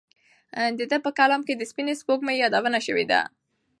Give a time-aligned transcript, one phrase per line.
[0.77, 3.21] د ده په کلام کې د سپینې سپوږمۍ یادونه شوې ده.